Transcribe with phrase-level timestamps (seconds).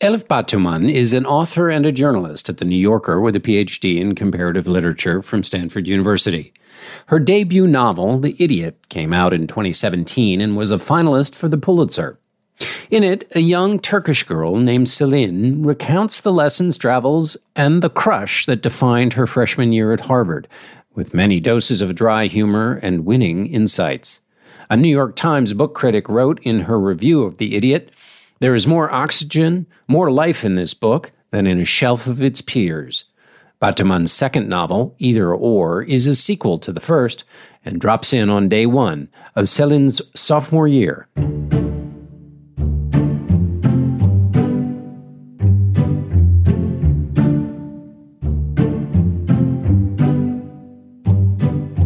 [0.00, 3.96] Elif Batuman is an author and a journalist at The New Yorker with a PhD
[3.96, 6.52] in comparative literature from Stanford University.
[7.06, 11.58] Her debut novel, The Idiot, came out in 2017 and was a finalist for the
[11.58, 12.16] Pulitzer.
[12.92, 18.46] In it, a young Turkish girl named Selin recounts the lessons, travels, and the crush
[18.46, 20.46] that defined her freshman year at Harvard,
[20.94, 24.20] with many doses of dry humor and winning insights.
[24.70, 27.90] A New York Times book critic wrote in her review of The Idiot
[28.40, 32.40] There is more oxygen, more life in this book than in a shelf of its
[32.40, 33.10] peers.
[33.60, 37.24] Batuman's second novel, Either Or, is a sequel to the first
[37.64, 41.08] and drops in on day one of Selin's sophomore year.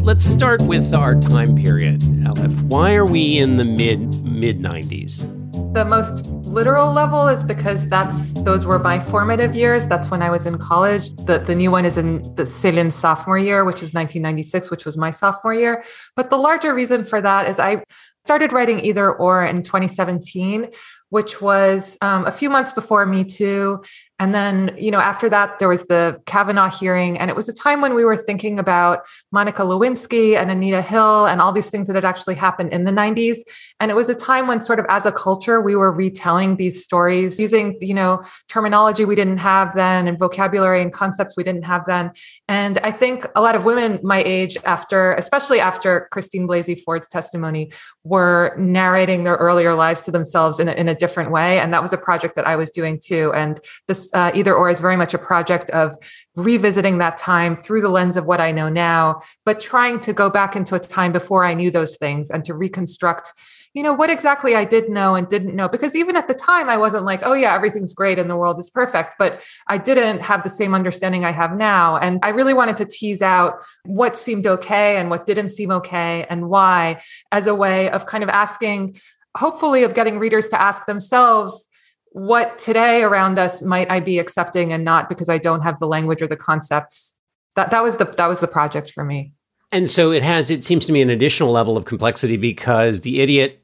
[0.04, 2.62] Let's start with our time period, Elif.
[2.64, 5.41] Why are we in the mid mid 90s?
[5.72, 9.86] The most literal level is because that's those were my formative years.
[9.86, 11.14] That's when I was in college.
[11.24, 14.98] The the new one is in the Selin sophomore year, which is 1996, which was
[14.98, 15.82] my sophomore year.
[16.14, 17.82] But the larger reason for that is I
[18.24, 20.68] started writing either or in 2017
[21.12, 23.82] which was um, a few months before Me Too.
[24.22, 27.18] And then, you know, after that, there was the Kavanaugh hearing.
[27.18, 29.00] And it was a time when we were thinking about
[29.32, 32.92] Monica Lewinsky and Anita Hill and all these things that had actually happened in the
[32.92, 33.38] 90s.
[33.80, 36.84] And it was a time when, sort of as a culture, we were retelling these
[36.84, 41.64] stories using, you know, terminology we didn't have then and vocabulary and concepts we didn't
[41.64, 42.12] have then.
[42.46, 47.08] And I think a lot of women my age, after, especially after Christine Blasey Ford's
[47.08, 47.72] testimony,
[48.04, 51.58] were narrating their earlier lives to themselves in a, in a different way.
[51.58, 53.32] And that was a project that I was doing too.
[53.34, 53.58] And
[53.88, 55.96] this uh, either or is very much a project of
[56.36, 60.30] revisiting that time through the lens of what I know now, but trying to go
[60.30, 63.32] back into a time before I knew those things and to reconstruct
[63.74, 65.68] you know what exactly i did know and didn't know.
[65.68, 68.58] Because even at the time i wasn't like oh yeah everything's great and the world
[68.58, 71.96] is perfect but i didn't have the same understanding i have now.
[71.96, 76.26] And i really wanted to tease out what seemed okay and what didn't seem okay
[76.28, 78.98] and why as a way of kind of asking
[79.36, 81.68] hopefully of getting readers to ask themselves
[82.12, 85.86] what today around us might I be accepting and not because I don't have the
[85.86, 87.14] language or the concepts.
[87.56, 89.32] That that was the that was the project for me.
[89.70, 93.20] And so it has it seems to me an additional level of complexity because the
[93.20, 93.60] idiot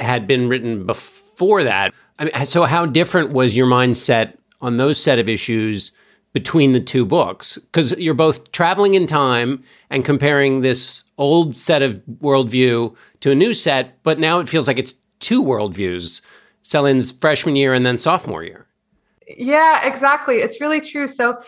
[0.00, 1.94] had been written before that.
[2.18, 5.92] I mean, so how different was your mindset on those set of issues
[6.32, 7.58] between the two books?
[7.58, 13.34] Because you're both traveling in time and comparing this old set of worldview to a
[13.34, 16.20] new set, but now it feels like it's two worldviews.
[16.68, 18.66] Selin's freshman year and then sophomore year.
[19.26, 20.36] Yeah, exactly.
[20.36, 21.08] It's really true.
[21.08, 21.40] So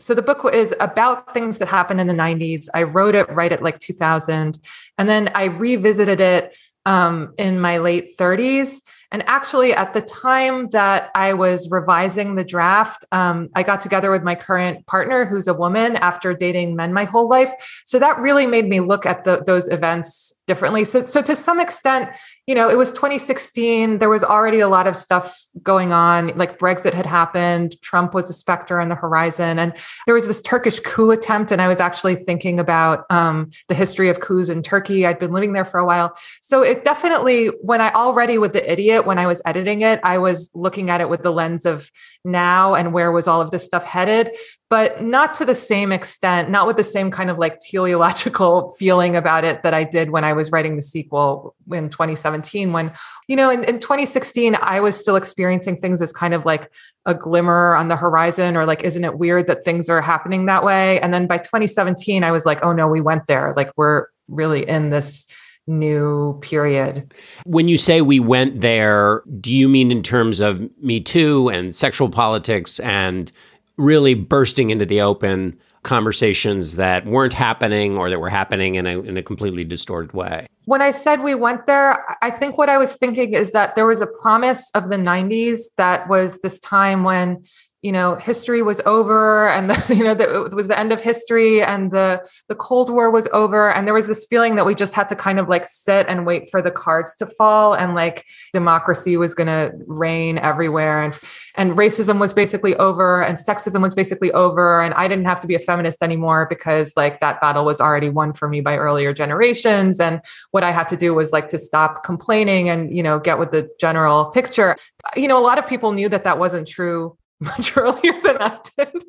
[0.00, 2.68] so the book is about things that happened in the 90s.
[2.72, 4.56] I wrote it right at like 2000
[4.96, 6.56] and then I revisited it
[6.86, 8.80] um, in my late 30s
[9.10, 14.10] and actually, at the time that I was revising the draft, um, I got together
[14.10, 17.50] with my current partner, who's a woman, after dating men my whole life.
[17.86, 20.84] So that really made me look at the, those events differently.
[20.84, 22.08] So, so to some extent,
[22.48, 23.98] you know, it was 2016.
[23.98, 27.80] There was already a lot of stuff going on, like Brexit had happened.
[27.82, 29.74] Trump was a specter on the horizon, and
[30.06, 31.52] there was this Turkish coup attempt.
[31.52, 35.06] And I was actually thinking about um, the history of coups in Turkey.
[35.06, 38.70] I'd been living there for a while, so it definitely, when I already with the
[38.70, 41.92] idiot, when I was editing it, I was looking at it with the lens of
[42.24, 44.30] now and where was all of this stuff headed
[44.70, 49.16] but not to the same extent, not with the same kind of like teleological feeling
[49.16, 52.72] about it that I did when I was writing the sequel in 2017.
[52.72, 52.92] When,
[53.28, 56.70] you know, in, in 2016, I was still experiencing things as kind of like
[57.06, 60.64] a glimmer on the horizon, or like, isn't it weird that things are happening that
[60.64, 61.00] way?
[61.00, 63.54] And then by 2017, I was like, oh no, we went there.
[63.56, 65.26] Like, we're really in this
[65.68, 67.12] new period.
[67.44, 71.74] When you say we went there, do you mean in terms of Me Too and
[71.74, 73.30] sexual politics and
[73.76, 79.00] really bursting into the open conversations that weren't happening or that were happening in a,
[79.00, 80.46] in a completely distorted way.
[80.64, 83.86] When I said we went there, I think what I was thinking is that there
[83.86, 87.42] was a promise of the 90s that was this time when
[87.82, 91.00] you know history was over and the, you know the, it was the end of
[91.00, 93.70] history and the the cold war was over.
[93.70, 96.26] And there was this feeling that we just had to kind of like sit and
[96.26, 101.02] wait for the cards to fall and like democracy was going to reign everywhere.
[101.02, 101.18] And
[101.56, 104.80] and racism was basically over and sexism was basically over.
[104.80, 108.08] And i didn't have to be a feminist anymore because like that battle was already
[108.08, 110.00] won for me by earlier generations.
[110.00, 110.20] And
[110.50, 113.50] what i had to do was like to stop complaining and you know get with
[113.52, 114.74] the general picture.
[115.14, 118.58] You know a lot of people knew that that wasn't true much earlier than I
[118.76, 119.04] did.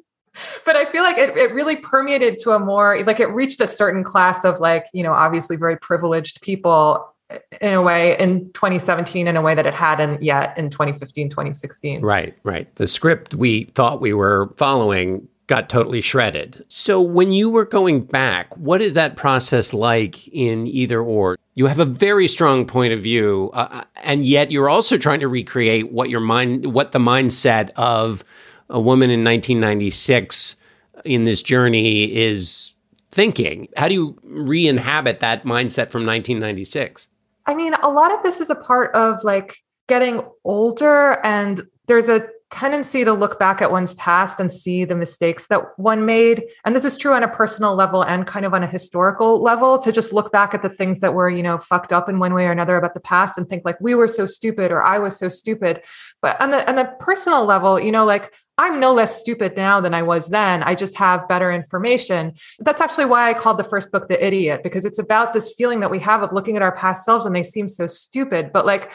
[0.65, 3.67] But I feel like it, it really permeated to a more, like it reached a
[3.67, 8.51] certain class of like, you know, obviously very privileged people eh, in a way in
[8.53, 13.35] 2017 in a way that it hadn't yet in 2015 2016 right right the script
[13.35, 18.81] we thought we were following got totally shredded so when you were going back what
[18.81, 23.51] is that process like in either or you have a very strong point of view,
[23.53, 27.71] uh, uh, and yet you're also trying to recreate what your mind, what the mindset
[27.75, 28.23] of
[28.69, 30.55] a woman in 1996
[31.03, 32.77] in this journey is
[33.11, 33.67] thinking.
[33.75, 37.09] How do you re-inhabit that mindset from 1996?
[37.45, 39.57] I mean, a lot of this is a part of like
[39.89, 44.95] getting older, and there's a tendency to look back at one's past and see the
[44.95, 46.45] mistakes that one made.
[46.65, 49.77] And this is true on a personal level and kind of on a historical level
[49.77, 52.33] to just look back at the things that were you know fucked up in one
[52.33, 54.97] way or another about the past and think like we were so stupid or i
[54.97, 55.81] was so stupid.
[56.21, 59.79] But on the on the personal level you know like i'm no less stupid now
[59.79, 60.63] than i was then.
[60.63, 62.33] I just have better information.
[62.59, 65.81] That's actually why i called the first book the idiot because it's about this feeling
[65.81, 68.51] that we have of looking at our past selves and they seem so stupid.
[68.51, 68.91] But like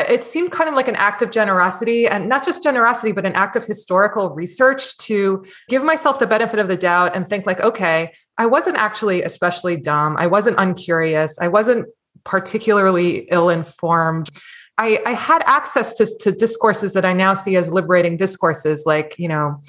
[0.00, 3.34] it seemed kind of like an act of generosity and not just generosity but an
[3.34, 7.60] act of historical research to give myself the benefit of the doubt and think like
[7.60, 10.16] okay i wasn't actually especially dumb.
[10.18, 11.38] I wasn't uncurious.
[11.40, 11.86] I wasn't
[12.24, 14.30] particularly ill informed
[14.78, 19.14] I, I, had access to, to discourses that i now see as liberating discourses like
[19.18, 19.62] you know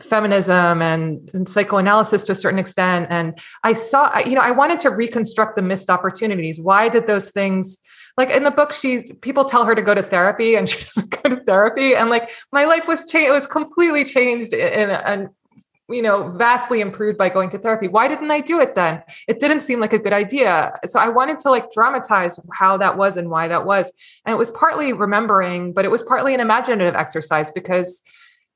[0.00, 3.06] feminism and, and, psychoanalysis to a certain extent.
[3.10, 6.60] And i saw you know i wanted to reconstruct the missed opportunities.
[6.60, 7.78] Why did those things
[8.16, 11.22] like in the book she people tell her to go to therapy and she doesn't
[11.22, 11.94] go to therapy.
[11.94, 15.28] And like my life was changed it was completely changed in and
[15.88, 17.88] you know vastly improved by going to therapy.
[17.88, 19.02] Why didn't i do it then?
[19.28, 20.72] It didn't seem like a good idea.
[20.86, 23.92] So i wanted to like dramatize how that was and why that was.
[24.24, 28.02] And it was partly remembering but it was partly an imaginative exercise because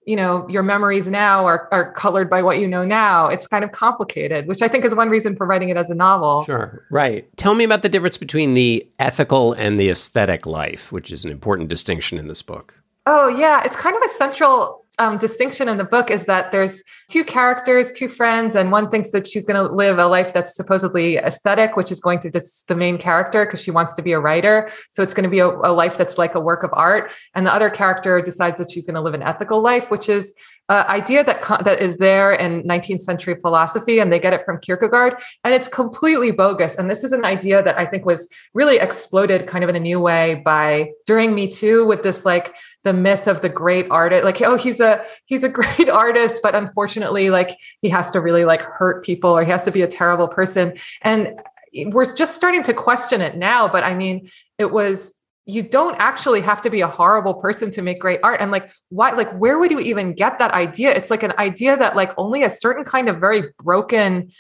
[0.07, 3.27] you know your memories now are, are colored by what you know now.
[3.27, 5.95] It's kind of complicated which i think is one reason for writing it as a
[5.95, 6.45] novel.
[6.45, 6.85] Sure.
[6.91, 7.29] Right.
[7.37, 11.31] Tell me about the difference between the ethical and the aesthetic life which is an
[11.31, 12.75] important distinction in this book.
[13.05, 13.63] Oh yeah.
[13.65, 17.93] It's kind of a central um, distinction in the book is that there's two characters,
[17.93, 21.77] two friends, and one thinks that she's going to live a life that's supposedly aesthetic,
[21.77, 24.69] which is going to this the main character because she wants to be a writer.
[24.91, 27.47] So it's going to be a, a life that's like a work of art, and
[27.47, 30.35] the other character decides that she's going to live an ethical life, which is
[30.69, 34.59] uh, idea that that is there in 19th century philosophy, and they get it from
[34.61, 35.15] Kierkegaard,
[35.45, 36.77] and it's completely bogus.
[36.77, 39.81] And this is an idea that I think was really exploded kind of in a
[39.81, 44.25] new way by during Me Too with this like the myth of the great artist,
[44.25, 48.45] like oh he's a he's a great artist, but unfortunately like he has to really
[48.45, 51.41] like hurt people or he has to be a terrible person, and
[51.87, 53.69] we're just starting to question it now.
[53.69, 55.16] But I mean, it was
[55.49, 58.41] you don't actually have to be a horrible person to make great art.
[58.41, 60.91] And like why like where would you even get that idea?
[60.91, 64.33] It's like an idea that like only a certain kind of very broken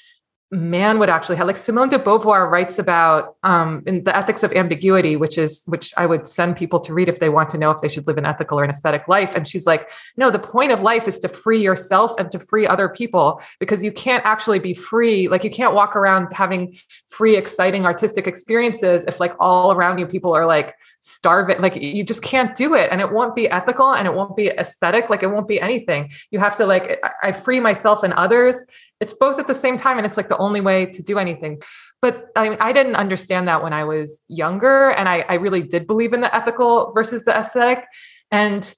[0.52, 4.52] man would actually have like simone de beauvoir writes about um, in the ethics of
[4.52, 7.72] ambiguity which is which i would send people to read if they want to know
[7.72, 9.34] if they should live an ethical or an aesthetic life.
[9.34, 12.66] And she's like no the point of life is to free yourself and to free
[12.66, 16.76] other people because you can't actually be free like you can't walk around having
[17.08, 20.76] free exciting artistic experiences if like all around you people are like
[21.06, 21.60] starving.
[21.60, 22.90] Like you just can't do it.
[22.90, 25.08] And it won't be ethical and it won't be aesthetic.
[25.08, 26.10] Like it won't be anything.
[26.30, 28.64] You have to like i free myself and others
[29.00, 31.60] it's both at the same time and it's like the only way to do anything.
[32.00, 35.86] But I, I didn't understand that when i was younger and I, I really did
[35.86, 37.84] believe in the ethical versus the aesthetic.
[38.30, 38.72] And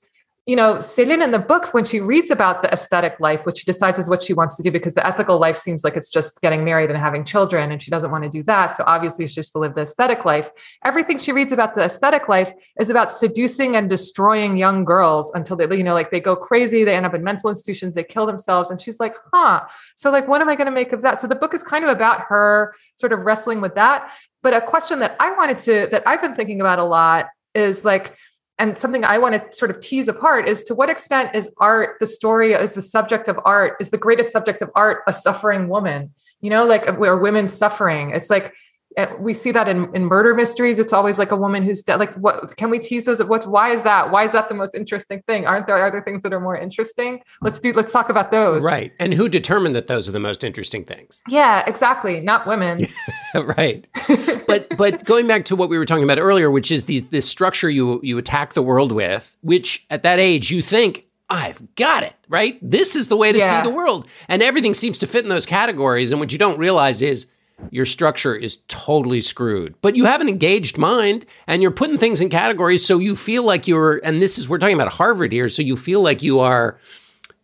[0.49, 3.65] you know, Selin in the book, when she reads about the aesthetic life, which she
[3.67, 6.41] decides is what she wants to do, because the ethical life seems like it's just
[6.41, 8.75] getting married and having children, and she doesn't want to do that.
[8.75, 10.51] So obviously, it's just to live the aesthetic life.
[10.87, 15.55] Everything she reads about the aesthetic life is about seducing and destroying young girls until
[15.55, 18.25] they, you know, like they go crazy, they end up in mental institutions, they kill
[18.25, 18.71] themselves.
[18.71, 19.67] And she's like, huh.
[19.97, 21.21] So, like, what am I going to make of that?
[21.21, 24.15] So the book is kind of about her sort of wrestling with that.
[24.43, 27.85] But a question that I wanted to, that I've been thinking about a lot is
[27.85, 28.17] like,
[28.59, 31.97] and something I want to sort of tease apart is to what extent is art
[32.01, 35.69] the story is the subject of art is the greatest subject of art a suffering
[35.69, 36.13] woman?
[36.41, 38.11] You know like where women suffering.
[38.11, 38.55] It's like
[38.97, 40.79] eh, we see that in, in murder mysteries.
[40.79, 43.23] It's always like a woman who's dead like what can we tease those?
[43.23, 44.11] What's why is that?
[44.11, 45.47] Why is that the most interesting thing?
[45.47, 47.21] Aren't there other things that are more interesting?
[47.41, 48.63] Let's do let's talk about those.
[48.63, 51.23] Right and who determined that those are the most interesting things?
[51.29, 52.87] Yeah exactly not women.
[53.35, 53.87] Right
[54.47, 57.29] but but going back to what we were talking about earlier which is these this
[57.29, 62.05] structure you you attack the world with which at that age you think I've got
[62.05, 62.59] it, right?
[62.63, 63.61] This is the way to Yeah.
[63.63, 64.09] see the world.
[64.29, 66.11] And everything seems to fit in those categories.
[66.11, 67.27] And what you don't realize is
[67.71, 69.75] your structure is totally screwed.
[69.83, 73.43] But you have an engaged mind and you're putting things in categories so you feel
[73.43, 76.41] like you're, and this is, we're talking about Harvard here, so you feel like you
[76.41, 76.79] are,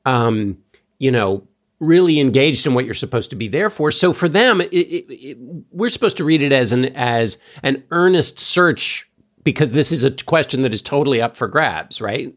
[0.06, 0.56] um,
[0.98, 1.46] you know,
[1.80, 3.90] really engaged in what you're supposed to be there for.
[3.90, 5.38] So for them, it, it, it,
[5.70, 9.10] we're supposed to read it as an as an earnest search
[9.42, 12.34] because this is a question that is totally up for grabs, right?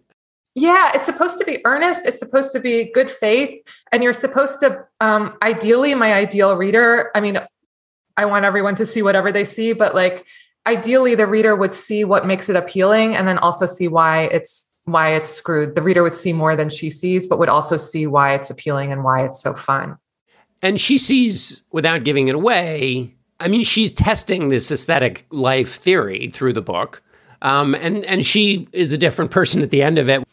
[0.55, 2.05] Yeah, it's supposed to be earnest.
[2.05, 3.61] It's supposed to be good faith.
[3.91, 7.39] And you're supposed to, um, ideally, my ideal reader, I mean,
[8.17, 10.25] I want everyone to see whatever they see, but like
[10.65, 14.67] ideally the reader would see what makes it appealing and then also see why it's
[14.87, 15.75] why it's screwed.
[15.75, 18.91] The reader would see more than she sees, but would also see why it's appealing
[18.91, 19.97] and why it's so fun.
[20.63, 26.29] And she sees, without giving it away, I mean, she's testing this aesthetic life theory
[26.29, 27.03] through the book.
[27.41, 30.23] Um, and, and she is a different person at the end of it.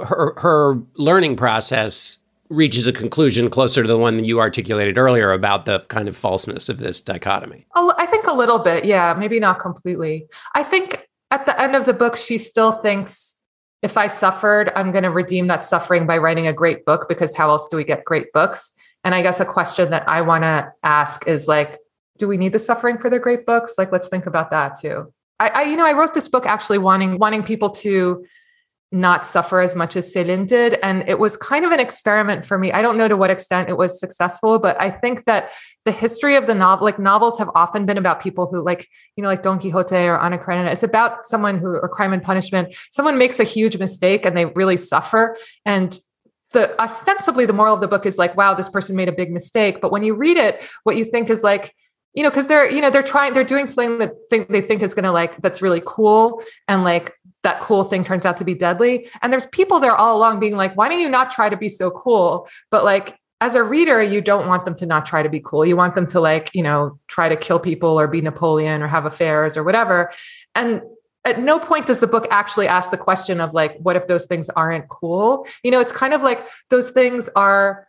[0.00, 2.16] Her, her learning process
[2.48, 6.16] reaches a conclusion closer to the one that you articulated earlier about the kind of
[6.16, 7.66] falseness of this dichotomy.
[7.74, 10.26] I think a little bit, yeah, maybe not completely.
[10.54, 13.36] I think at the end of the book, she still thinks
[13.84, 17.36] if I suffered, I'm going to redeem that suffering by writing a great book because
[17.36, 18.72] how else do we get great books?
[19.04, 21.78] And I guess a question that I want to ask is like,
[22.18, 23.74] do we need the suffering for the great books?
[23.76, 25.12] Like, let's think about that too.
[25.38, 28.24] I, I you know, I wrote this book actually wanting wanting people to
[28.92, 30.74] not suffer as much as Selin did.
[30.82, 32.70] And it was kind of an experiment for me.
[32.70, 35.52] I don't know to what extent it was successful, but I think that
[35.84, 39.22] the history of the novel, like novels have often been about people who like, you
[39.22, 40.70] know, like Don Quixote or Anna Karenina.
[40.70, 44.46] It's about someone who, or crime and punishment, someone makes a huge mistake and they
[44.46, 45.36] really suffer.
[45.66, 45.98] And
[46.52, 49.32] the ostensibly the moral of the book is like, wow, this person made a big
[49.32, 49.80] mistake.
[49.80, 51.74] But when you read it, what you think is like,
[52.14, 54.82] you know, because they're, you know, they're trying, they're doing something that think they think
[54.82, 56.42] is gonna like that's really cool.
[56.68, 57.12] And like
[57.44, 59.08] that cool thing turns out to be deadly.
[59.22, 61.68] And there's people there all along being like, why don't you not try to be
[61.68, 62.48] so cool?
[62.70, 65.66] But like as a reader, you don't want them to not try to be cool.
[65.66, 68.88] You want them to like, you know, try to kill people or be Napoleon or
[68.88, 70.10] have affairs or whatever.
[70.54, 70.82] And
[71.24, 74.26] at no point does the book actually ask the question of like, what if those
[74.26, 75.46] things aren't cool?
[75.62, 77.86] You know, it's kind of like those things are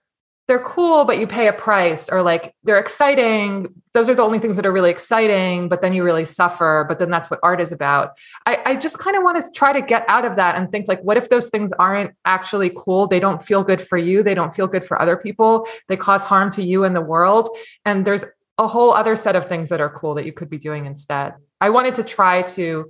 [0.47, 3.67] they're cool, but you pay a price, or like they're exciting.
[3.93, 6.85] Those are the only things that are really exciting, but then you really suffer.
[6.87, 8.11] But then that's what art is about.
[8.45, 10.87] I, I just kind of want to try to get out of that and think
[10.87, 13.07] like, what if those things aren't actually cool?
[13.07, 14.21] They don't feel good for you.
[14.21, 15.67] They don't feel good for other people.
[15.87, 17.49] They cause harm to you and the world.
[17.83, 18.23] And there's
[18.59, 21.33] a whole other set of things that are cool that you could be doing instead.
[21.59, 22.89] I wanted to try to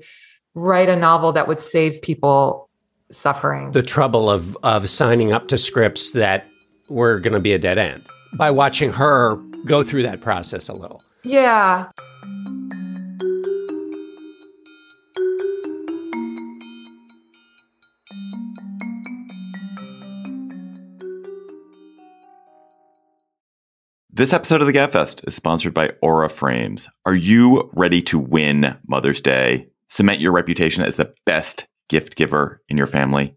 [0.55, 2.69] write a novel that would save people
[3.11, 3.71] suffering.
[3.71, 6.45] The trouble of, of signing up to scripts that
[6.89, 8.03] were going to be a dead end
[8.37, 11.01] by watching her go through that process a little.
[11.23, 11.89] yeah.
[24.17, 26.87] This episode of the Gabfest is sponsored by Aura Frames.
[27.05, 29.67] Are you ready to win Mother's Day?
[29.89, 33.35] Cement your reputation as the best gift giver in your family?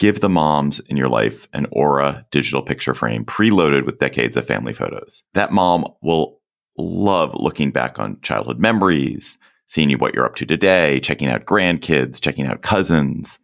[0.00, 4.46] Give the moms in your life an Aura digital picture frame preloaded with decades of
[4.46, 5.22] family photos.
[5.34, 6.40] That mom will
[6.78, 9.36] love looking back on childhood memories,
[9.68, 13.38] seeing you what you're up to today, checking out grandkids, checking out cousins.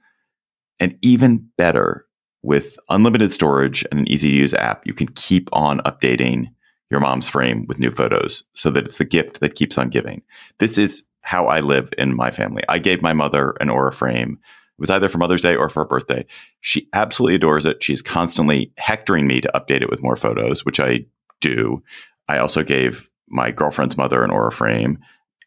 [0.80, 2.06] And even better,
[2.42, 6.46] with unlimited storage and an easy to use app, you can keep on updating
[6.90, 10.22] your mom's frame with new photos so that it's a gift that keeps on giving.
[10.58, 12.62] This is how I live in my family.
[12.68, 14.38] I gave my mother an Aura frame.
[14.78, 16.26] It was either for Mother's Day or for her birthday.
[16.60, 17.82] She absolutely adores it.
[17.82, 21.06] She's constantly hectoring me to update it with more photos, which I
[21.40, 21.82] do.
[22.28, 24.98] I also gave my girlfriend's mother an Aura frame,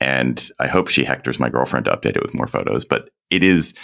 [0.02, 2.86] and I hope she hectors my girlfriend to update it with more photos.
[2.86, 3.76] But it is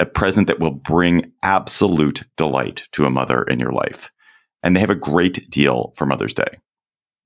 [0.00, 4.10] a present that will bring absolute delight to a mother in your life.
[4.64, 6.58] And they have a great deal for Mother's Day.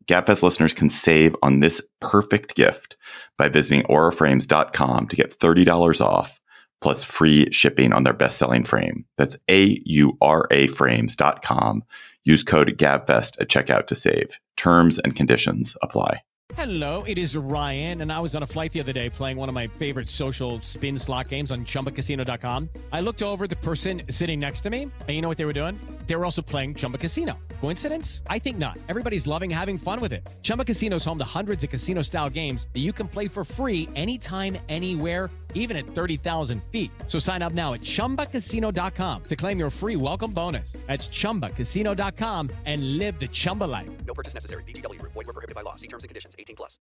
[0.07, 2.97] Gabfest listeners can save on this perfect gift
[3.39, 6.41] by visiting auraframes.com to get $30 off
[6.81, 9.05] plus free shipping on their best-selling frame.
[9.17, 11.85] That's A-U-R-A frames.com.
[12.25, 14.39] Use code GABFEST at checkout to save.
[14.57, 16.23] Terms and conditions apply.
[16.55, 19.49] Hello, it is Ryan, and I was on a flight the other day playing one
[19.49, 22.71] of my favorite social spin slot games on chumbacasino.com.
[22.93, 25.53] I looked over the person sitting next to me, and you know what they were
[25.53, 25.79] doing?
[26.07, 27.37] They were also playing Chumba Casino.
[27.61, 28.23] Coincidence?
[28.29, 28.79] I think not.
[28.89, 30.27] Everybody's loving having fun with it.
[30.43, 33.45] Chumba Casino is home to hundreds of casino style games that you can play for
[33.45, 36.93] free anytime, anywhere, even at 30,000 feet.
[37.09, 40.73] So sign up now at chumbacasino.com to claim your free welcome bonus.
[40.87, 43.91] That's chumbacasino.com and live the Chumba life.
[44.07, 44.63] No purchase necessary.
[44.63, 45.15] VGW Group.
[45.15, 45.75] Void were prohibited by law.
[45.75, 46.37] See terms and conditions.
[46.39, 46.79] 18 plus.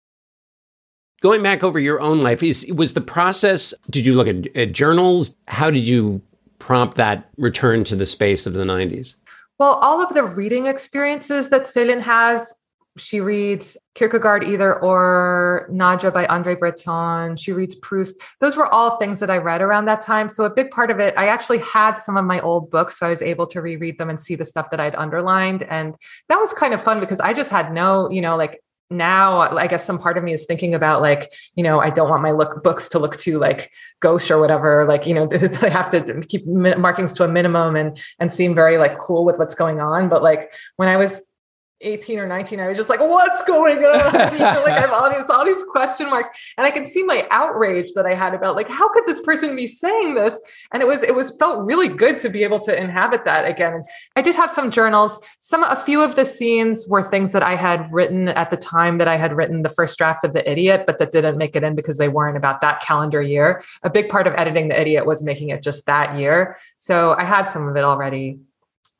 [1.25, 3.73] Going back over your own life, is was the process?
[3.89, 5.35] Did you look at, at journals?
[5.49, 6.21] How did you
[6.59, 9.15] prompt that return to the space of the '90s?
[9.59, 12.53] Well, all of the reading experiences that Selin has,
[12.97, 17.37] she reads Kierkegaard either or Nadja by Andre Breton.
[17.37, 18.15] She reads Proust.
[18.41, 20.29] Those were all things that I read around that time.
[20.29, 23.07] So a big part of it, I actually had some of my old books, so
[23.07, 25.97] I was able to reread them and see the stuff that I'd underlined, and
[26.29, 28.61] that was kind of fun because I just had no, you know, like
[28.91, 32.11] now i guess some part of me is thinking about like you know i don't
[32.11, 33.71] want my look books to look too like
[34.01, 35.27] gauche or whatever like you know
[35.63, 39.39] i have to keep markings to a minimum and and seem very like cool with
[39.39, 41.34] what's going on but like when i was
[41.81, 44.15] 18 or 19, I was just like, what's going on?
[44.35, 46.29] You know, like I have all these, all these question marks.
[46.57, 49.55] And I can see my outrage that I had about like, how could this person
[49.55, 50.39] be saying this?
[50.73, 53.83] And it was, it was felt really good to be able to inhabit that again.
[54.17, 55.21] I did have some journals.
[55.39, 58.99] Some, a few of the scenes were things that I had written at the time
[58.99, 61.63] that I had written the first draft of The Idiot, but that didn't make it
[61.63, 63.63] in because they weren't about that calendar year.
[63.83, 66.57] A big part of editing The Idiot was making it just that year.
[66.79, 68.39] So I had some of it already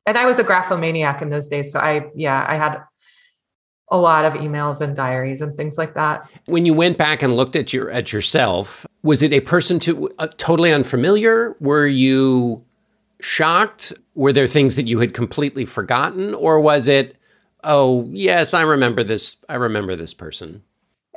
[0.07, 1.73] and I was a graphomaniac in those days.
[1.73, 2.83] So I, yeah, I had
[3.89, 6.29] a lot of emails and diaries and things like that.
[6.47, 10.11] When you went back and looked at your at yourself, was it a person to
[10.19, 11.57] uh, totally unfamiliar?
[11.61, 12.65] Were you
[13.21, 13.93] shocked?
[14.15, 17.17] Were there things that you had completely forgotten, or was it,
[17.63, 19.37] oh yes, I remember this.
[19.49, 20.63] I remember this person.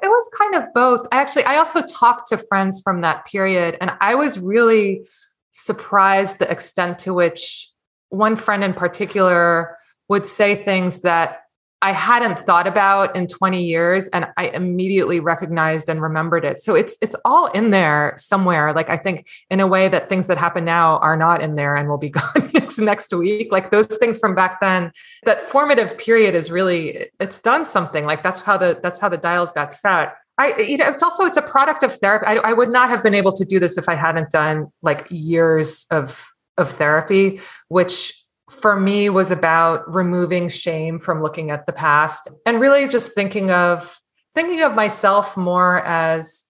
[0.03, 1.07] It was kind of both.
[1.11, 5.03] I actually, I also talked to friends from that period, and I was really
[5.51, 7.71] surprised the extent to which
[8.09, 9.77] one friend in particular
[10.09, 11.41] would say things that
[11.81, 16.59] I hadn't thought about in 20 years and I immediately recognized and remembered it.
[16.59, 18.73] So it's it's all in there somewhere.
[18.73, 21.75] Like I think in a way that things that happen now are not in there
[21.75, 23.51] and will be gone next week.
[23.51, 24.91] Like those things from back then,
[25.25, 28.05] that formative period is really it's done something.
[28.05, 30.15] Like that's how the that's how the dials got set.
[30.39, 32.25] I, you know, it's also it's a product of therapy.
[32.25, 35.07] I, I would not have been able to do this if I hadn't done like
[35.09, 38.13] years of of therapy, which
[38.49, 43.51] for me was about removing shame from looking at the past and really just thinking
[43.51, 43.99] of
[44.33, 46.45] thinking of myself more as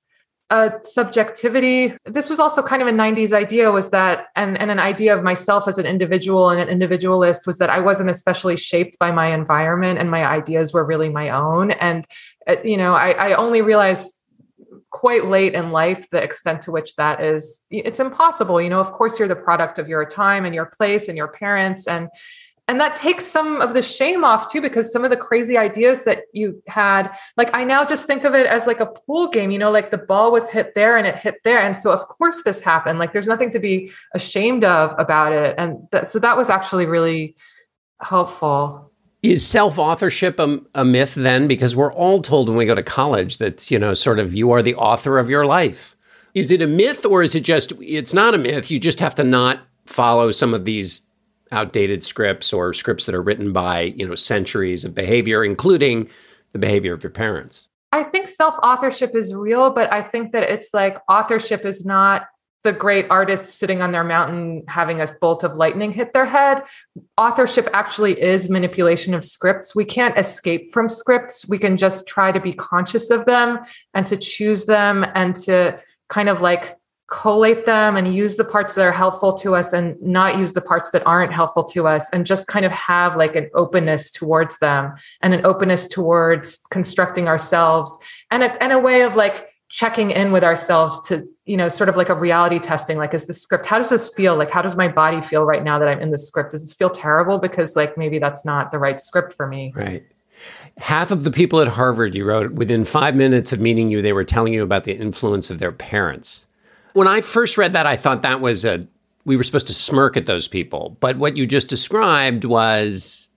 [0.49, 1.93] a subjectivity.
[2.05, 5.23] This was also kind of a 90s idea was that and, and an idea of
[5.23, 9.27] myself as an individual and an individualist was that i wasn't especially shaped by my
[9.33, 11.71] environment and my ideas were really my own.
[11.71, 12.05] And
[12.47, 14.21] uh, you know i, I only realized
[14.99, 18.61] quite late in life the extent to which that is it's impossible.
[18.61, 21.27] You know of course you're the product of your time and your place and your
[21.27, 22.09] parents and
[22.69, 26.03] and that takes some of the shame off too because some of the crazy ideas
[26.03, 27.03] that you had
[27.37, 29.89] like i now just think of it as like a pool game you know like
[29.89, 32.99] the ball was hit there and it hit there and so of course this happened.
[32.99, 36.85] Like there's nothing to be ashamed of about it and that, so that was actually
[36.85, 37.35] really
[38.01, 38.91] helpful
[39.23, 41.47] is self authorship a, a, myth then?
[41.47, 44.51] Because we're all told when we go to college that, you know, sort of you
[44.51, 45.95] are the author of your life.
[46.33, 48.69] Is it a myth or is it just, it's not a myth?
[48.69, 51.01] You just have to not follow some of these
[51.51, 56.09] outdated scripts or scripts that are written by, you know, centuries of behavior, including
[56.53, 57.67] the behavior of your parents.
[57.91, 62.27] I think self authorship is real, but I think that it's like authorship is not
[62.63, 66.63] the great artists sitting on their mountain having a bolt of lightning hit their head.
[67.17, 69.75] Authorship actually is manipulation of scripts.
[69.75, 71.47] We can't escape from scripts.
[71.47, 73.59] We can just try to be conscious of them
[73.93, 78.75] and to choose them and to kind of like collate them and use the parts
[78.75, 82.09] that are helpful to us and not use the parts that aren't helpful to us
[82.11, 87.29] and just kind of have like an openness towards them and an openness towards constructing
[87.29, 87.97] ourselves
[88.29, 91.89] and a, and a way of like checking in with ourselves to you know sort
[91.89, 94.37] of like a reality testing like is this script how does this feel?
[94.37, 96.51] Like how does my body feel right now that i'm in this script?
[96.51, 97.37] Does this feel terrible?
[97.37, 99.73] Because like maybe that's not the right script for me.
[99.75, 100.03] Right.
[100.77, 104.13] Half of the people at harvard you wrote within five minutes of meeting you they
[104.13, 106.45] were telling you about the influence of their parents.
[106.93, 108.87] When i first read that i thought that was a
[109.25, 110.95] we were supposed to smirk at those people.
[111.01, 113.27] But what you just described was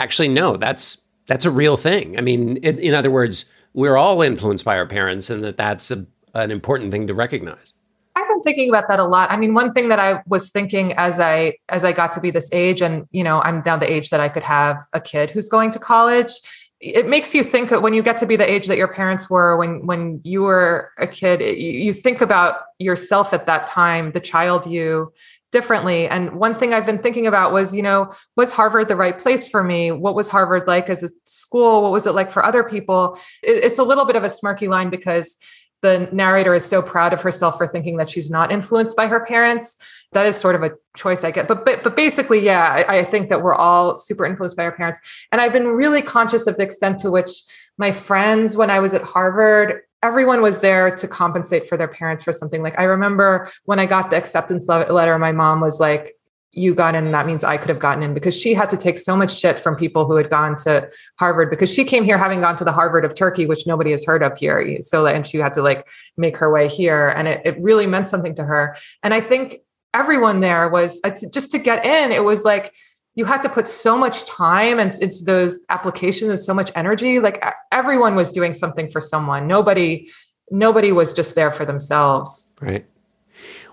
[0.00, 2.18] actually no that's that's a real thing.
[2.18, 5.90] I mean in, in other words we're all influenced by our parents and that that's
[5.90, 7.74] a, an important thing to recognize.
[8.16, 9.30] I've been thinking about that a lot.
[9.30, 12.30] I mean one thing that i was thinking as i as i got to be
[12.30, 15.30] this age and you know i'm now the age that i could have a kid
[15.30, 16.32] who's going to college
[16.80, 19.56] it makes you think when you get to be the age that your parents were
[19.56, 24.20] when when you were a kid you, you think about yourself at that time the
[24.20, 25.12] child you
[25.50, 26.08] differently.
[26.08, 29.48] And one thing i've been thinking about was you know was harvard the right place
[29.48, 29.90] for me?
[29.90, 31.82] What was harvard like as a school?
[31.82, 33.18] What was it like for other people?
[33.42, 35.36] It, it's a little bit of a smirky line because
[35.80, 39.24] the narrator is so proud of herself for thinking that she's not influenced by her
[39.24, 39.76] parents.
[40.12, 41.46] That is sort of a choice I get.
[41.46, 44.72] But but, but basically, yeah, I, I think that we're all super influenced by our
[44.72, 45.00] parents.
[45.30, 47.30] And I've been really conscious of the extent to which
[47.76, 52.22] my friends, when I was at Harvard, everyone was there to compensate for their parents
[52.22, 52.62] for something.
[52.62, 56.14] Like I remember when I got the acceptance letter, my mom was like,
[56.52, 58.98] you got in, that means I could have gotten in because she had to take
[58.98, 62.40] so much shit from people who had gone to Harvard because she came here having
[62.40, 64.80] gone to the Harvard of Turkey, which nobody has heard of here.
[64.80, 67.08] So, and she had to like make her way here.
[67.08, 68.76] And it, it really meant something to her.
[69.02, 69.58] And I think
[69.94, 71.00] everyone there was
[71.32, 72.72] just to get in it was like
[73.18, 77.18] you had to put so much time and into those applications and so much energy.
[77.18, 79.48] Like everyone was doing something for someone.
[79.48, 80.08] Nobody
[80.52, 82.52] nobody was just there for themselves.
[82.60, 82.86] Right.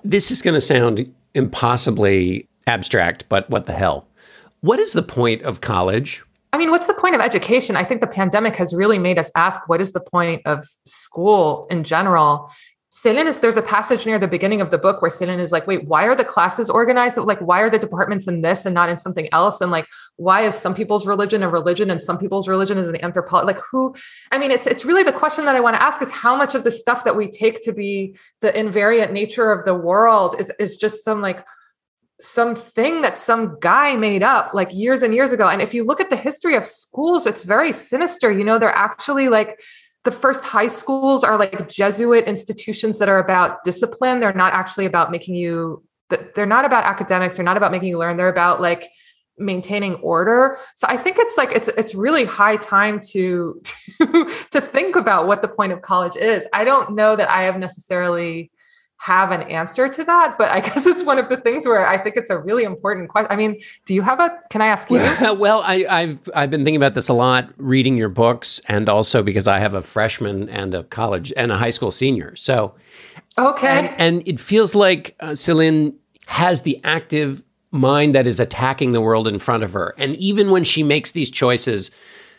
[0.03, 4.07] This is going to sound impossibly abstract but what the hell?
[4.61, 6.23] What is the point of college?
[6.51, 7.75] I mean, what's the point of education?
[7.75, 11.67] I think the pandemic has really made us ask what is the point of school
[11.69, 12.49] in general?
[12.95, 15.67] Selin is there's a passage near the beginning of the book where Selin is like,
[15.67, 17.17] wait, why are the classes organized?
[17.17, 19.59] Like, why are the departments in this and not in something else?
[19.59, 23.03] And like, why is some people's religion a religion and some people's religion is an
[23.03, 23.47] anthropology?
[23.47, 23.93] Like, who?
[24.31, 26.55] I mean, it's it's really the question that I want to ask is how much
[26.55, 30.49] of the stuff that we take to be the invariant nature of the world is
[30.57, 31.45] is just some like
[32.21, 35.49] something that some guy made up like years and years ago.
[35.49, 38.31] And if you look at the history of schools, it's very sinister.
[38.31, 39.59] You know, they're actually like
[40.05, 44.19] the first high schools are like Jesuit institutions that are about discipline.
[44.19, 45.83] They're not actually about making you,
[46.35, 47.35] they're not about academics.
[47.35, 48.15] They're not about making you learn.
[48.15, 48.89] They're about like
[49.37, 50.57] maintaining order.
[50.75, 53.59] So I think it's like, it's, it's really high time to,
[53.97, 56.47] to, to think about what the point of college is.
[56.53, 58.51] I don't know that I have necessarily
[58.97, 61.97] have an answer to that but i guess it's one of the things where i
[61.97, 64.89] think it's a really important question i mean do you have a can i ask
[64.89, 64.97] you?
[65.35, 69.21] Well I, i've i've been thinking about this a lot reading your books and also
[69.21, 72.35] because i have a freshman and a college and a high school senior.
[72.35, 72.75] So
[73.37, 73.67] okay.
[73.67, 75.93] and, and it feels like uh, Selin
[76.27, 79.93] has the active mind that is attacking the world in front of her.
[79.97, 81.91] And even when she makes these choices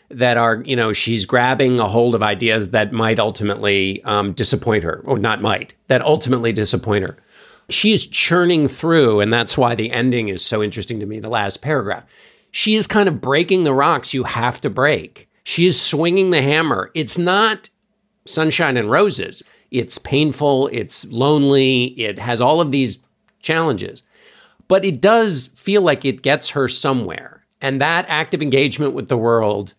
[0.09, 4.83] that are, you know, she's grabbing a hold of ideas that might ultimately um, disappoint
[4.83, 7.17] her, or not might, that ultimately disappoint her.
[7.69, 11.29] She is churning through, and that's why the ending is so interesting to me, the
[11.29, 12.05] last paragraph.
[12.51, 15.27] She is kind of breaking the rocks you have to break.
[15.43, 16.91] She is swinging the hammer.
[16.93, 17.69] It's not
[18.25, 19.43] sunshine and roses.
[19.71, 23.03] It's painful, it's lonely, it has all of these
[23.41, 24.03] challenges.
[24.69, 27.43] But it does feel like it gets her somewhere.
[27.61, 29.73] And that active engagement with the world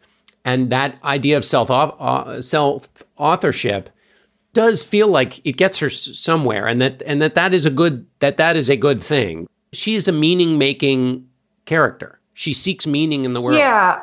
[0.49, 3.91] and that idea of self uh, self authorship
[4.55, 8.07] does feel like it gets her somewhere and that and that that is a good
[8.21, 9.47] that that is a good thing.
[9.75, 11.29] She is a meaning making
[11.67, 12.19] character.
[12.33, 13.59] She seeks meaning in the world.
[13.59, 14.01] Yeah.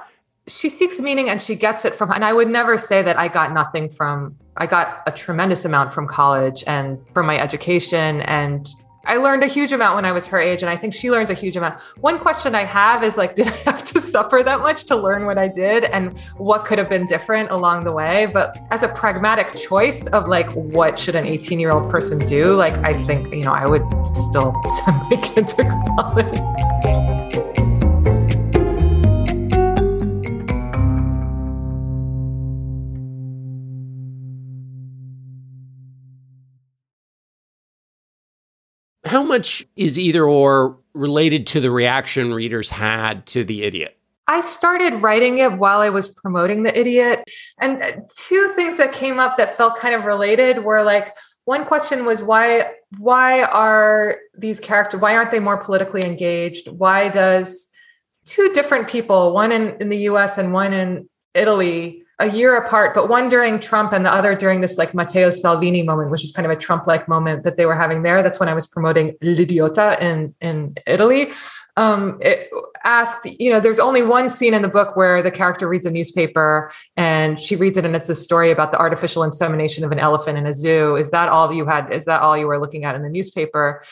[0.48, 3.28] She seeks meaning and she gets it from and i would never say that i
[3.28, 8.70] got nothing from i got a tremendous amount from college and from my education and
[9.06, 11.30] I learned a huge amount when I was her age, and I think she learns
[11.30, 11.80] a huge amount.
[12.00, 15.26] One question I have is like, did I have to suffer that much to learn
[15.26, 18.26] what I did, and what could have been different along the way?
[18.26, 22.56] But as a pragmatic choice of like, what should an 18 year old person do?
[22.56, 25.63] Like, I think you know, I would still send my kid to
[25.98, 27.14] college.
[39.15, 43.97] How much is either or related to the reaction readers had to The Idiot?
[44.28, 47.23] I started writing it while I was promoting The Idiot.
[47.62, 51.63] And uh, two things that came up that felt kind of related were like, one
[51.63, 57.67] question was why why are these characters why aren't they more politically engaged why does
[58.25, 62.93] two different people one in, in the us and one in italy a year apart,
[62.95, 66.32] but one during Trump and the other during this like Matteo Salvini moment, which was
[66.32, 68.23] kind of a Trump-like moment that they were having there.
[68.23, 71.34] That's when I was promoting L'Idiota in in Italy.
[71.78, 72.49] Um, it
[72.86, 75.91] asked, you know, there's only one scene in the book where the character reads a
[75.91, 79.99] newspaper and she reads it, and it's a story about the artificial insemination of an
[79.99, 80.95] elephant in a zoo.
[80.95, 81.91] Is that all you had?
[81.91, 83.84] Is that all you were looking at in the newspaper?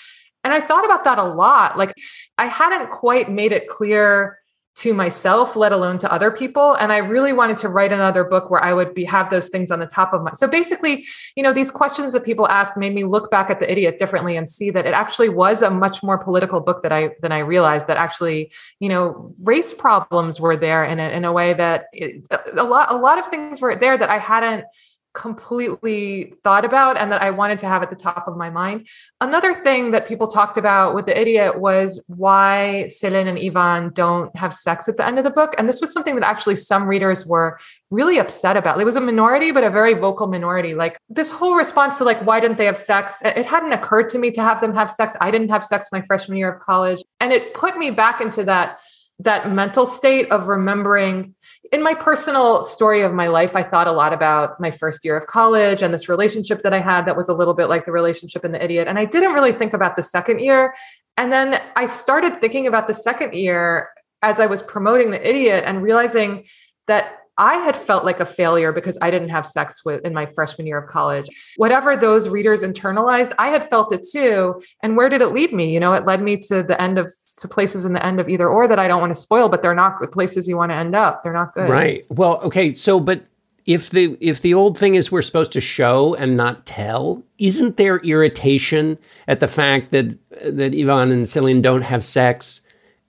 [0.45, 1.77] And I thought about that a lot.
[1.77, 1.93] Like
[2.37, 4.39] I hadn't quite made it clear
[4.75, 6.73] to myself let alone to other people.
[6.73, 9.71] And i really wanted to write another book where i would be have those things
[9.71, 11.05] on the top of my so basically
[11.35, 14.35] you know these questions that people asked made me look back at the idiot differently
[14.35, 17.39] and see that it actually was a much more political book that i than i
[17.39, 21.85] realized that actually you know race problems were there in it in a way that
[21.93, 24.65] it, a lot a lot of things were there that i hadn't
[25.13, 28.87] completely thought about and that I wanted to have at the top of my mind.
[29.21, 34.35] Another thing that people talked about with the idiot was why Selin and Ivan don't
[34.35, 35.53] have sex at the end of the book.
[35.57, 37.59] And this was something that actually some readers were
[37.91, 38.79] really upset about.
[38.81, 40.73] It was a minority, but a very vocal minority.
[40.73, 43.21] Like this whole response to like, why didn't they have sex?
[43.23, 45.15] It hadn't occurred to me to have them have sex.
[45.21, 47.03] I didn't have sex my freshman year of college.
[47.19, 48.79] And it put me back into that
[49.19, 51.35] that mental state of remembering
[51.71, 55.15] in my personal story of my life i thought a lot about my first year
[55.15, 57.91] of college and this relationship that i had that was a little bit like the
[57.91, 60.73] relationship in the idiot and i didn't really think about the second year.
[61.15, 63.89] And then i started thinking about the second year
[64.21, 66.45] as i was promoting the idiot and realizing
[66.87, 70.25] that I had felt like a failure because I didn't have sex with in my
[70.25, 71.27] freshman year of college.
[71.57, 74.61] Whatever those readers internalized, I had felt it too.
[74.81, 75.73] And where did it lead me?
[75.73, 78.29] You know, it led me to the end of to places in the end of
[78.29, 80.71] either or that I don't want to spoil, but they're not good places you want
[80.71, 81.23] to end up.
[81.23, 81.69] They're not good.
[81.69, 82.05] Right.
[82.09, 82.73] Well, okay.
[82.73, 83.25] So, but
[83.65, 87.77] if the if the old thing is we're supposed to show and not tell, isn't
[87.77, 92.61] there irritation at the fact that that Ivan and Selin don't have sex?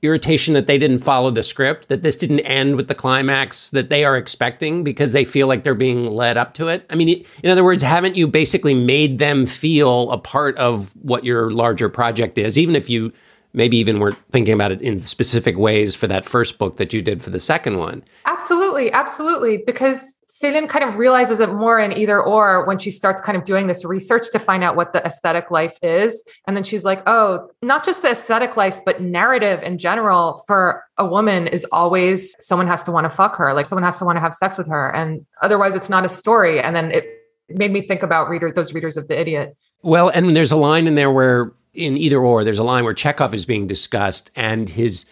[0.04, 3.88] Irritation that they didn't follow the script, that this didn't end with the climax that
[3.88, 6.86] they are expecting because they feel like they're being led up to it.
[6.90, 11.24] I mean, in other words, haven't you basically made them feel a part of what
[11.24, 13.12] your larger project is, even if you
[13.54, 17.00] maybe even weren't thinking about it in specific ways for that first book that you
[17.00, 18.04] did for the second one?
[18.26, 19.58] Absolutely, absolutely.
[19.58, 23.44] Because Selin kind of realizes it more in either or when she starts kind of
[23.44, 26.24] doing this research to find out what the aesthetic life is.
[26.46, 30.82] And then she's like, oh, not just the aesthetic life, but narrative in general for
[30.98, 34.04] a woman is always someone has to want to fuck her, like someone has to
[34.04, 34.94] want to have sex with her.
[34.94, 36.60] And otherwise, it's not a story.
[36.60, 37.06] And then it
[37.48, 39.56] made me think about reader those readers of the idiot.
[39.82, 42.94] Well, and there's a line in there where in either or, there's a line where
[42.94, 45.06] Chekhov is being discussed, and his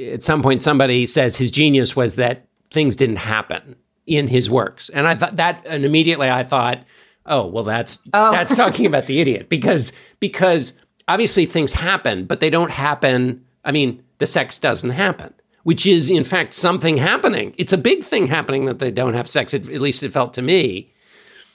[0.00, 4.88] at some point somebody says his genius was that things didn't happen in his works.
[4.90, 6.84] And I thought that, and immediately I thought,
[7.26, 8.32] oh, well, that's oh.
[8.32, 10.74] that's talking about the idiot because because
[11.06, 13.44] obviously things happen, but they don't happen.
[13.64, 15.32] I mean, the sex doesn't happen,
[15.64, 17.54] which is in fact something happening.
[17.58, 19.54] It's a big thing happening that they don't have sex.
[19.54, 20.92] At, at least it felt to me,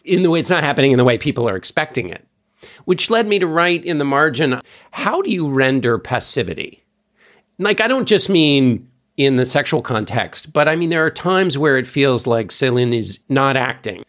[0.04, 2.26] in the way it's not happening in the way people are expecting it.
[2.86, 6.84] Which led me to write in the margin, how do you render passivity?
[7.60, 10.54] Like, I don't just mean in the sexual context.
[10.54, 14.04] But I mean, there are times where it feels like Selin is not acting.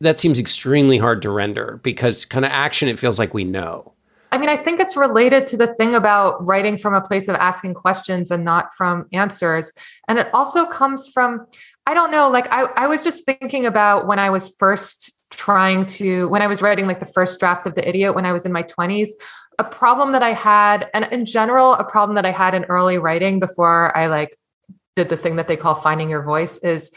[0.00, 3.92] That seems extremely hard to render because kind of action, it feels like we know.
[4.30, 7.36] I mean, I think it's related to the thing about writing from a place of
[7.36, 9.72] asking questions and not from answers.
[10.06, 11.46] And it also comes from,
[11.88, 15.86] I don't know, like I, I was just thinking about when I was first trying
[15.86, 18.44] to, when I was writing like the first draft of The Idiot when I was
[18.44, 19.08] in my 20s,
[19.58, 22.98] a problem that I had, and in general, a problem that I had in early
[22.98, 24.36] writing before I like
[24.96, 26.92] did the thing that they call finding your voice is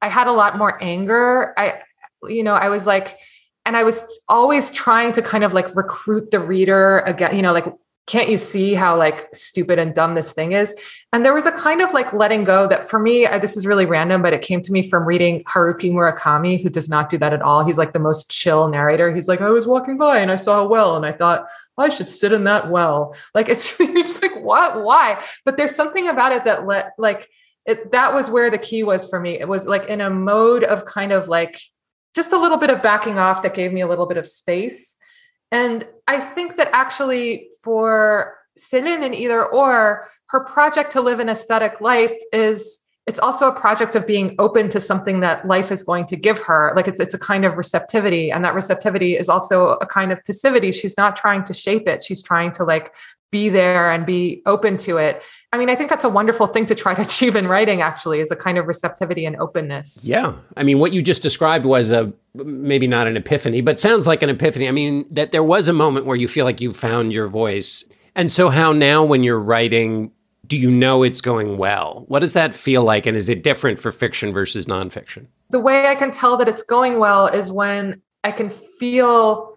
[0.00, 1.52] I had a lot more anger.
[1.58, 1.80] I,
[2.28, 3.18] you know, I was like,
[3.66, 7.52] and I was always trying to kind of like recruit the reader again, you know,
[7.52, 7.66] like,
[8.10, 10.74] can't you see how like stupid and dumb this thing is?
[11.12, 13.66] And there was a kind of like letting go that for me, I, this is
[13.66, 17.18] really random, but it came to me from reading Haruki Murakami, who does not do
[17.18, 17.64] that at all.
[17.64, 19.14] He's like the most chill narrator.
[19.14, 21.46] He's like, I was walking by and I saw a well and I thought,
[21.78, 23.14] I should sit in that well.
[23.32, 24.82] Like it's just like, what?
[24.82, 25.22] Why?
[25.44, 27.28] But there's something about it that let like
[27.64, 29.38] it that was where the key was for me.
[29.38, 31.60] It was like in a mode of kind of like
[32.16, 34.96] just a little bit of backing off that gave me a little bit of space.
[35.50, 41.28] And I think that actually for Selin and either or, her project to live an
[41.28, 45.82] aesthetic life is it's also a project of being open to something that life is
[45.82, 46.72] going to give her.
[46.76, 50.24] Like it's it's a kind of receptivity and that receptivity is also a kind of
[50.24, 50.70] passivity.
[50.70, 52.04] She's not trying to shape it.
[52.04, 52.94] She's trying to like
[53.32, 55.24] be there and be open to it.
[55.52, 58.20] I mean i think that's a wonderful thing to try to achieve in writing actually
[58.20, 59.98] is a kind of receptivity and openness.
[60.04, 60.34] Yeah.
[60.56, 64.22] I mean what you just described was a maybe not an epiphany but sounds like
[64.22, 64.68] an epiphany.
[64.68, 67.84] I mean that there was a moment where you feel like you found your voice.
[68.14, 70.12] And so how now when you're writing
[70.50, 72.04] do you know it's going well?
[72.08, 73.06] What does that feel like?
[73.06, 75.26] And is it different for fiction versus nonfiction?
[75.50, 79.56] The way I can tell that it's going well is when I can feel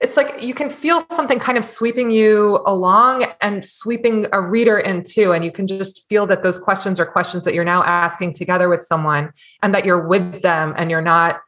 [0.00, 4.78] it's like you can feel something kind of sweeping you along and sweeping a reader
[4.78, 5.32] in too.
[5.32, 8.68] And you can just feel that those questions are questions that you're now asking together
[8.68, 11.40] with someone and that you're with them and you're not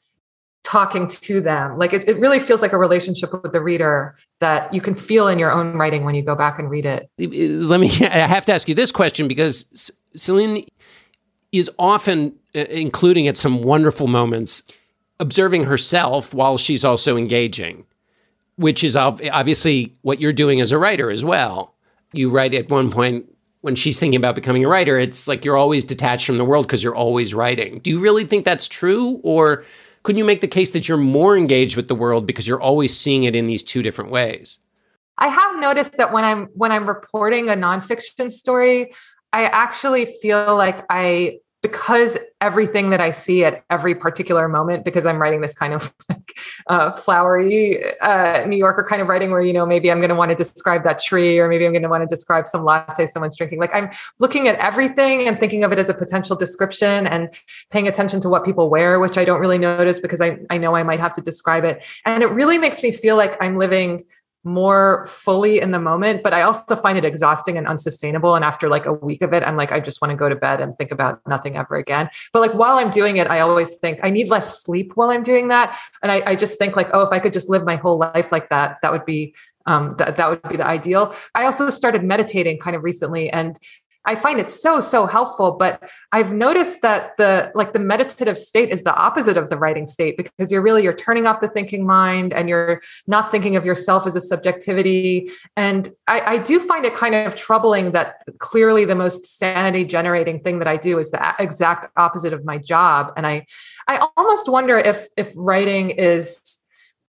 [0.66, 1.78] talking to them.
[1.78, 5.28] Like it, it really feels like a relationship with the reader that you can feel
[5.28, 7.08] in your own writing when you go back and read it.
[7.18, 10.66] Let me, I have to ask you this question because Selin
[11.52, 14.64] is often, uh, including at some wonderful moments,
[15.20, 17.86] observing herself while she's also engaging,
[18.56, 21.74] which is obviously what you're doing as a writer as well.
[22.12, 25.56] You write at one point when she's thinking about becoming a writer, it's like you're
[25.56, 27.78] always detached from the world because you're always writing.
[27.78, 29.20] Do you really think that's true?
[29.22, 29.64] Or
[30.06, 32.96] couldn't you make the case that you're more engaged with the world because you're always
[32.96, 34.60] seeing it in these two different ways?
[35.18, 38.92] I have noticed that when I'm when I'm reporting a nonfiction story,
[39.32, 45.06] I actually feel like I because everything that I see at every particular moment, because
[45.06, 49.40] I'm writing this kind of like, uh, flowery uh, New Yorker kind of writing where,
[49.40, 51.82] you know, maybe I'm going to want to describe that tree or maybe I'm going
[51.82, 53.58] to want to describe some latte someone's drinking.
[53.58, 57.30] Like I'm looking at everything and thinking of it as a potential description and
[57.70, 60.76] paying attention to what people wear, which I don't really notice because I, I know
[60.76, 61.84] I might have to describe it.
[62.04, 64.04] And it really makes me feel like I'm living
[64.46, 68.36] more fully in the moment but i also find it exhausting and unsustainable.
[68.36, 70.36] And after like a week of it i'm like i just want to go to
[70.36, 72.08] bed and think about nothing ever again.
[72.32, 75.24] But like while i'm doing it i always think i need less sleep while i'm
[75.24, 75.76] doing that.
[76.02, 78.30] And i, I just think like oh if i could just live my whole life
[78.30, 79.34] like that that would be
[79.66, 81.12] um, that, that would be the ideal.
[81.34, 83.58] I also started meditating kind of recently and
[84.06, 88.70] I find it so so helpful but I've noticed that the like the meditative state
[88.70, 91.86] is the opposite of the writing state because you're really you're turning off the thinking
[91.86, 95.30] mind and you're not thinking of yourself as a subjectivity.
[95.56, 100.40] And I, I do find it kind of troubling that clearly the most sanity generating
[100.40, 103.12] thing that I do is the exact opposite of my job.
[103.16, 103.46] And I
[103.88, 106.65] I almost wonder if if writing is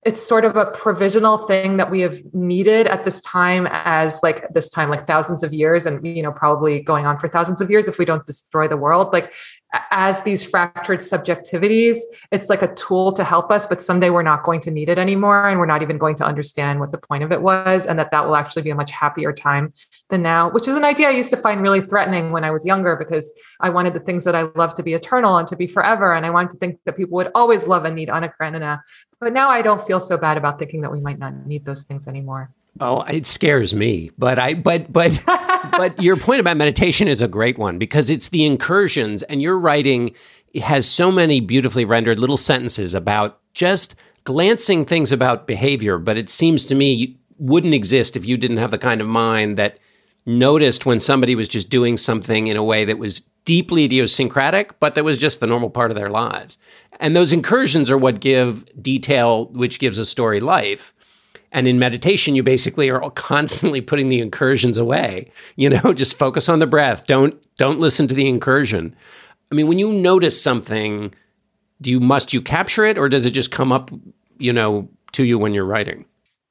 [0.07, 4.49] it's sort of a provisional thing that we have needed at this time as like
[4.55, 7.69] this time like thousands of years and you know probably going on for thousands of
[7.73, 9.13] years if we don't destroy the world.
[9.13, 9.33] Like
[9.91, 11.99] as these fractured subjectivities
[12.31, 14.97] it's like a tool to help us but someday we're not going to need it
[14.97, 17.99] anymore and we're not even going to understand what the point of it was and
[17.99, 19.73] that that will actually be a much happier time
[20.09, 22.65] than now which is an idea i used to find really threatening when i was
[22.65, 25.67] younger because i wanted the things that i love to be eternal and to be
[25.67, 28.81] forever and i wanted to think that people would always love and need Anna Karenina
[29.21, 31.85] but now I don't feel so bad about thinking that we might not need those
[31.85, 32.53] things anymore.
[32.81, 34.11] Oh, it scares me.
[34.19, 38.29] But I but but but your point about meditation is a great one because it's
[38.29, 40.15] the incursions and your writing
[40.57, 46.31] has so many beautifully rendered little sentences about just glancing things about behavior, but it
[46.31, 49.79] seems to me wouldn't exist if you didn't have the kind of mind that
[50.25, 54.95] noticed when somebody was just doing something in a way that was deeply idiosyncratic, but
[54.95, 56.59] that was just the normal part of their lives.
[56.99, 60.93] And those incursions are what give detail, which gives a story life.
[61.53, 65.31] And in meditation, you basically are constantly putting the incursions away.
[65.57, 67.07] You know, just focus on the breath.
[67.07, 68.95] Don't don't listen to the incursion.
[69.51, 71.15] I mean, when you notice something,
[71.81, 73.91] do you must you capture it, or does it just come up,
[74.39, 76.05] you know, to you when you're writing?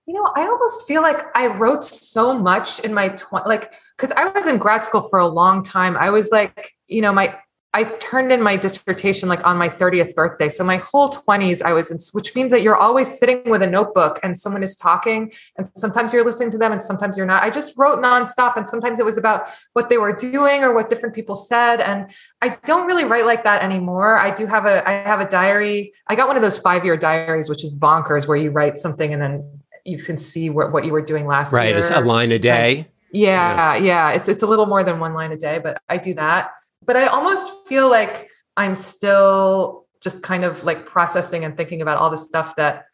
[0.07, 4.11] You know, I almost feel like I wrote so much in my tw- like because
[4.11, 5.97] I was in grad school for a long time.
[5.97, 7.35] I was like, you know, my
[7.75, 10.47] I turned in my dissertation like on my 30th birthday.
[10.47, 13.67] So my whole 20s I was in which means that you're always sitting with a
[13.67, 17.43] notebook and someone is talking and sometimes you're listening to them and sometimes you're not.
[17.43, 20.87] I just wrote nonstop and sometimes it was about what they were doing or what
[20.87, 22.09] different people said and
[22.41, 24.15] I don't really write like that anymore.
[24.15, 25.91] I do have a I have a diary.
[26.07, 29.21] I got one of those 5-year diaries which is bonkers where you write something and
[29.21, 31.73] then you can see what, what you were doing last right, year.
[31.73, 32.77] Right, it's a line a day.
[32.77, 34.11] And yeah, yeah, yeah.
[34.11, 36.51] It's it's a little more than one line a day, but I do that
[36.85, 41.97] but I almost feel like I'm still just kind of like processing and thinking about
[41.97, 42.85] all the stuff that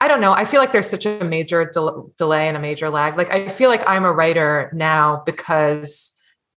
[0.00, 0.32] I don't know.
[0.32, 3.18] I feel like there's such a major del- delay and a major lag.
[3.18, 6.12] Like I feel like I'm a writer now because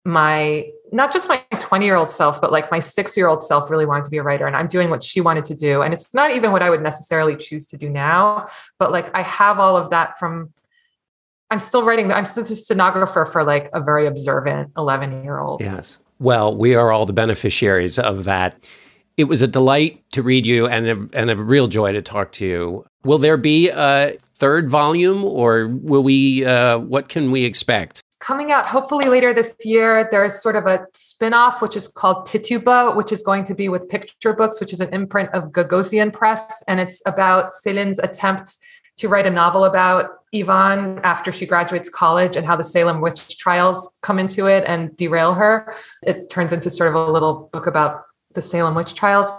[0.04, 3.69] my not just my 20 year old self, but like my six year old self
[3.71, 5.82] really wanted to be a writer and I'm doing what she wanted to do.
[5.82, 9.21] And it's not even what I would necessarily choose to do now, but like I
[9.21, 10.54] have all of that from
[11.49, 12.12] I'm still writing.
[12.12, 15.62] I'm still a stenographer for like a very observant 11 year old.
[15.62, 15.99] Yes.
[16.21, 18.69] Well, we are all the beneficiaries of that.
[19.17, 22.31] It was a delight to read you and a, and a real joy to talk
[22.34, 22.86] to you.
[23.03, 28.03] Will there be a third volume or will we, uh, what can we expect?
[28.19, 32.27] Coming out hopefully later this year, there's sort of a spin off, which is called
[32.27, 36.13] Tituba, which is going to be with Picture Books, which is an imprint of Gagosian
[36.13, 36.63] Press.
[36.67, 38.60] And it's about Selin's attempt
[38.97, 43.38] to write a novel about Ivan after she graduates college and how the Salem witch
[43.38, 45.73] trials come into it and derail her.
[46.04, 49.30] It turns into sort of a little book about the Salem witch trials.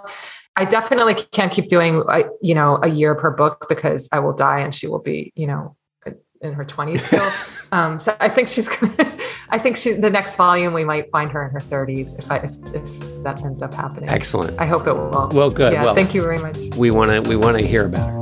[0.57, 2.05] I definitely can't keep doing,
[2.43, 5.47] you know, a year per book because I will die and she will be, you
[5.47, 5.77] know,
[6.43, 7.31] in her 20s still.
[7.73, 11.31] um, so I think she's gonna, I think she, the next volume, we might find
[11.31, 14.11] her in her 30s if I, if, if that ends up happening.
[14.11, 14.59] Excellent.
[14.61, 15.31] I hope it will.
[15.33, 15.73] Well, good.
[15.73, 16.59] Yeah, well, thank you very much.
[16.77, 18.22] We want to, we want to hear about her.